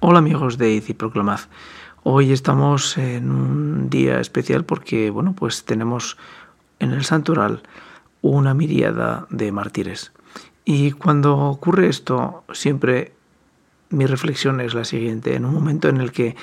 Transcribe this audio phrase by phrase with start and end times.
[0.00, 1.40] Hola amigos de y Proclamad.
[2.04, 6.16] Hoy estamos en un día especial porque, bueno, pues tenemos
[6.78, 7.64] en el santoral
[8.22, 10.12] una miriada de mártires.
[10.64, 13.12] Y cuando ocurre esto, siempre
[13.90, 15.34] mi reflexión es la siguiente.
[15.34, 16.36] En un momento en el que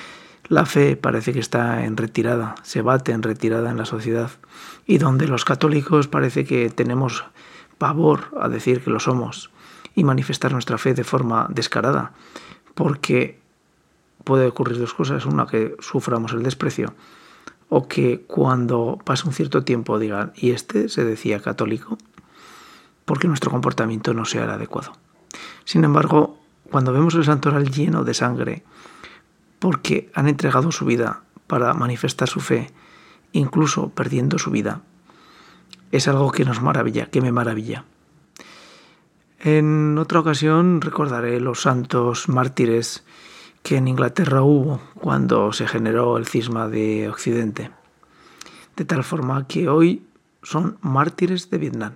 [0.48, 4.32] la fe parece que está en retirada, se bate en retirada en la sociedad,
[4.84, 7.24] y donde los católicos parece que tenemos
[7.78, 9.50] pavor a decir que lo somos
[9.94, 12.12] y manifestar nuestra fe de forma descarada,
[12.74, 13.45] porque
[14.26, 15.24] puede ocurrir dos cosas.
[15.24, 16.94] Una, que suframos el desprecio
[17.68, 21.96] o que cuando pase un cierto tiempo digan, ¿y este se decía católico?
[23.04, 24.92] Porque nuestro comportamiento no sea el adecuado.
[25.64, 26.40] Sin embargo,
[26.72, 28.64] cuando vemos el santoral lleno de sangre,
[29.60, 32.72] porque han entregado su vida para manifestar su fe,
[33.30, 34.82] incluso perdiendo su vida,
[35.92, 37.84] es algo que nos maravilla, que me maravilla.
[39.38, 43.04] En otra ocasión recordaré los santos mártires
[43.66, 47.72] que en Inglaterra hubo cuando se generó el cisma de Occidente.
[48.76, 50.06] De tal forma que hoy
[50.44, 51.94] son mártires de Vietnam.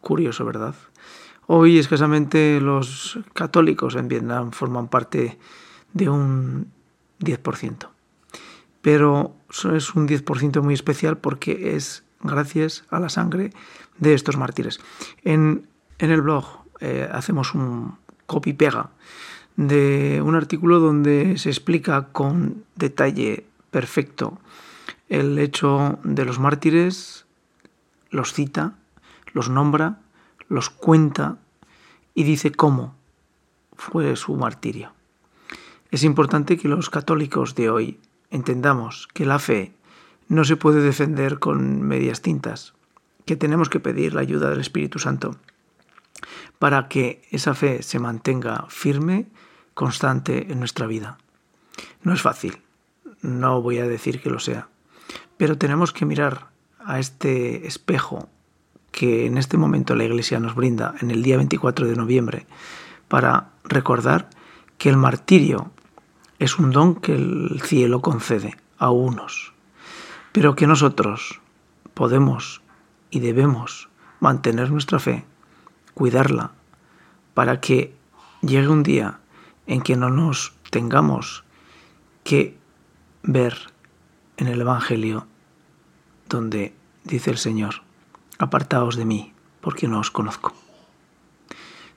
[0.00, 0.74] Curioso, ¿verdad?
[1.46, 5.38] Hoy escasamente los católicos en Vietnam forman parte
[5.92, 6.72] de un
[7.20, 7.88] 10%.
[8.80, 13.52] Pero es un 10% muy especial porque es gracias a la sangre
[13.96, 14.80] de estos mártires.
[15.22, 15.68] En,
[16.00, 17.96] el blog eh, hacemos un
[18.26, 18.90] copy-pega
[19.56, 24.38] de un artículo donde se explica con detalle perfecto
[25.08, 27.26] el hecho de los mártires,
[28.10, 28.74] los cita,
[29.32, 30.00] los nombra,
[30.48, 31.36] los cuenta
[32.14, 32.94] y dice cómo
[33.74, 34.92] fue su martirio.
[35.90, 37.98] Es importante que los católicos de hoy
[38.30, 39.72] entendamos que la fe
[40.28, 42.72] no se puede defender con medias tintas,
[43.26, 45.36] que tenemos que pedir la ayuda del Espíritu Santo
[46.62, 49.26] para que esa fe se mantenga firme,
[49.74, 51.18] constante en nuestra vida.
[52.04, 52.58] No es fácil,
[53.20, 54.68] no voy a decir que lo sea,
[55.36, 58.28] pero tenemos que mirar a este espejo
[58.92, 62.46] que en este momento la Iglesia nos brinda en el día 24 de noviembre
[63.08, 64.30] para recordar
[64.78, 65.72] que el martirio
[66.38, 69.52] es un don que el cielo concede a unos,
[70.30, 71.40] pero que nosotros
[71.92, 72.62] podemos
[73.10, 73.88] y debemos
[74.20, 75.24] mantener nuestra fe
[75.94, 76.52] cuidarla,
[77.34, 77.94] para que
[78.40, 79.18] llegue un día
[79.66, 81.44] en que no nos tengamos
[82.24, 82.56] que
[83.22, 83.56] ver
[84.36, 85.26] en el Evangelio
[86.28, 87.82] donde dice el Señor,
[88.38, 90.52] apartaos de mí, porque no os conozco.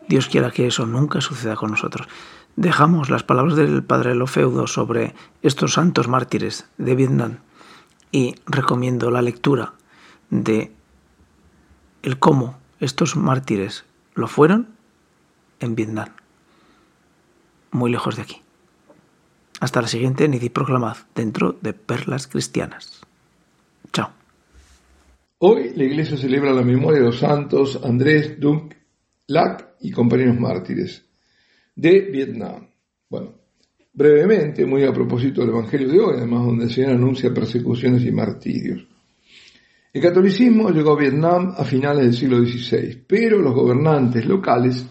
[0.08, 2.08] Dios quiera que eso nunca suceda con nosotros.
[2.56, 7.40] Dejamos las palabras del Padre Lofeudo sobre estos santos mártires de Vietnam
[8.12, 9.74] y recomiendo la lectura
[10.30, 10.72] de
[12.04, 14.69] el cómo estos mártires lo fueron
[15.59, 16.09] en Vietnam,
[17.72, 18.41] muy lejos de aquí.
[19.59, 23.02] Hasta la siguiente Nidi Proclamad dentro de Perlas Cristianas.
[23.94, 24.09] Chao.
[25.40, 28.74] Hoy la iglesia celebra la memoria de los santos Andrés Dunk
[29.28, 31.06] Lac y compañeros mártires
[31.75, 32.68] de Vietnam.
[33.09, 33.34] Bueno,
[33.94, 38.88] brevemente, muy a propósito del Evangelio de hoy, además donde se anuncia persecuciones y martirios.
[39.96, 44.86] El catolicismo llegó a Vietnam a finales del siglo XVI, pero los gobernantes locales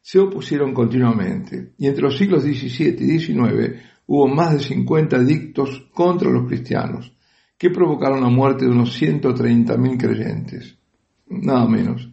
[0.00, 5.88] se opusieron continuamente y entre los siglos XVII y XIX hubo más de 50 edictos
[5.92, 7.12] contra los cristianos
[7.58, 10.78] que provocaron la muerte de unos 130.000 creyentes,
[11.26, 12.08] nada menos.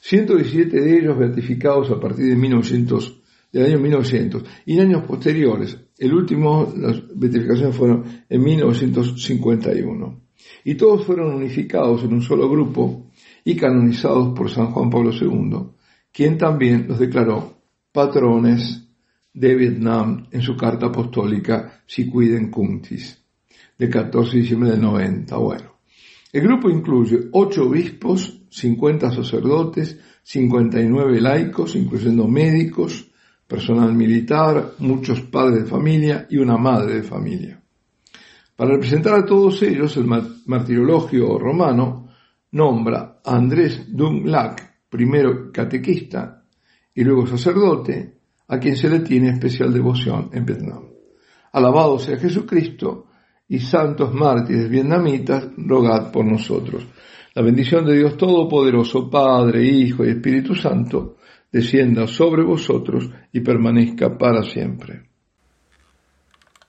[0.00, 5.78] 117 de ellos beatificados a partir de 1900, del año 1900 y en años posteriores.
[5.96, 10.27] El último, las beatificaciones fueron en 1951
[10.64, 13.06] y todos fueron unificados en un solo grupo
[13.44, 15.70] y canonizados por San Juan Pablo II,
[16.12, 17.58] quien también los declaró
[17.92, 18.88] patrones
[19.32, 23.22] de Vietnam en su carta apostólica Si Cuiden Cuntis,
[23.78, 25.36] de 14 de diciembre del 90.
[25.36, 25.78] Bueno,
[26.32, 33.10] el grupo incluye ocho obispos, 50 sacerdotes, 59 laicos, incluyendo médicos,
[33.46, 37.62] personal militar, muchos padres de familia y una madre de familia.
[38.58, 40.06] Para representar a todos ellos, el
[40.46, 42.08] martirologio romano
[42.50, 46.42] nombra a Andrés Dunlac, primero catequista
[46.92, 48.18] y luego sacerdote,
[48.48, 50.88] a quien se le tiene especial devoción en Vietnam.
[51.52, 53.06] Alabado sea Jesucristo
[53.46, 56.84] y santos mártires vietnamitas, rogad por nosotros.
[57.36, 61.18] La bendición de Dios Todopoderoso, Padre, Hijo y Espíritu Santo,
[61.52, 65.07] descienda sobre vosotros y permanezca para siempre.